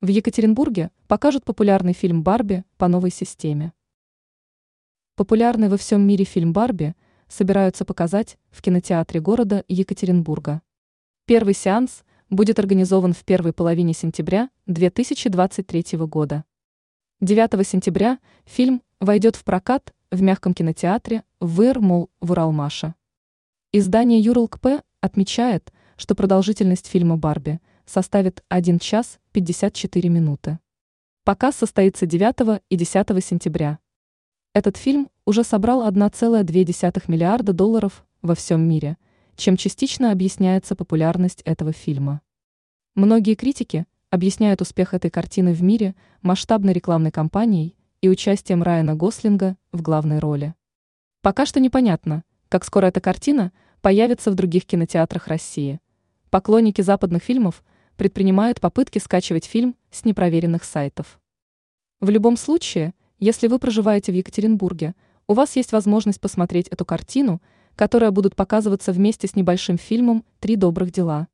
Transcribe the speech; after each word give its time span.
В 0.00 0.06
Екатеринбурге 0.06 0.92
покажут 1.08 1.44
популярный 1.44 1.92
фильм 1.92 2.22
«Барби» 2.22 2.62
по 2.76 2.86
новой 2.86 3.10
системе. 3.10 3.72
Популярный 5.16 5.68
во 5.68 5.76
всем 5.76 6.06
мире 6.06 6.24
фильм 6.24 6.52
«Барби» 6.52 6.94
собираются 7.26 7.84
показать 7.84 8.38
в 8.52 8.62
кинотеатре 8.62 9.20
города 9.20 9.64
Екатеринбурга. 9.66 10.62
Первый 11.24 11.52
сеанс 11.52 12.04
будет 12.30 12.60
организован 12.60 13.12
в 13.12 13.24
первой 13.24 13.52
половине 13.52 13.92
сентября 13.92 14.50
2023 14.66 15.98
года. 16.06 16.44
9 17.20 17.66
сентября 17.66 18.20
фильм 18.44 18.82
войдет 19.00 19.34
в 19.34 19.42
прокат 19.42 19.92
в 20.12 20.22
мягком 20.22 20.54
кинотеатре 20.54 21.24
в 21.40 21.60
Ирмол 21.60 22.08
в 22.20 22.30
Уралмаше. 22.30 22.94
Издание 23.72 24.20
ЮРЛКП 24.20 24.80
отмечает, 25.00 25.72
что 25.96 26.14
продолжительность 26.14 26.86
фильма 26.86 27.16
«Барби» 27.16 27.60
составит 27.88 28.44
1 28.48 28.78
час 28.78 29.18
54 29.32 30.08
минуты. 30.10 30.58
Показ 31.24 31.56
состоится 31.56 32.06
9 32.06 32.62
и 32.68 32.76
10 32.76 33.24
сентября. 33.24 33.78
Этот 34.52 34.76
фильм 34.76 35.08
уже 35.24 35.42
собрал 35.42 35.88
1,2 35.88 37.02
миллиарда 37.08 37.52
долларов 37.52 38.04
во 38.22 38.34
всем 38.34 38.68
мире, 38.68 38.96
чем 39.36 39.56
частично 39.56 40.12
объясняется 40.12 40.74
популярность 40.76 41.42
этого 41.42 41.72
фильма. 41.72 42.20
Многие 42.94 43.34
критики 43.34 43.86
объясняют 44.10 44.60
успех 44.60 44.94
этой 44.94 45.10
картины 45.10 45.52
в 45.52 45.62
мире 45.62 45.94
масштабной 46.22 46.72
рекламной 46.72 47.10
кампанией 47.10 47.76
и 48.00 48.08
участием 48.08 48.62
Райана 48.62 48.94
Гослинга 48.94 49.56
в 49.72 49.82
главной 49.82 50.18
роли. 50.18 50.54
Пока 51.22 51.46
что 51.46 51.60
непонятно, 51.60 52.24
как 52.48 52.64
скоро 52.64 52.86
эта 52.86 53.00
картина 53.00 53.52
появится 53.80 54.30
в 54.30 54.34
других 54.34 54.66
кинотеатрах 54.66 55.28
России. 55.28 55.80
Поклонники 56.30 56.80
западных 56.80 57.22
фильмов 57.22 57.62
предпринимают 57.98 58.60
попытки 58.60 58.98
скачивать 58.98 59.44
фильм 59.44 59.76
с 59.90 60.04
непроверенных 60.04 60.64
сайтов. 60.64 61.20
В 62.00 62.08
любом 62.08 62.36
случае, 62.36 62.94
если 63.18 63.48
вы 63.48 63.58
проживаете 63.58 64.12
в 64.12 64.14
Екатеринбурге, 64.14 64.94
у 65.26 65.34
вас 65.34 65.56
есть 65.56 65.72
возможность 65.72 66.20
посмотреть 66.20 66.68
эту 66.68 66.84
картину, 66.84 67.42
которая 67.74 68.12
будут 68.12 68.36
показываться 68.36 68.92
вместе 68.92 69.26
с 69.26 69.34
небольшим 69.34 69.76
фильмом 69.78 70.24
«Три 70.38 70.54
добрых 70.54 70.92
дела». 70.92 71.26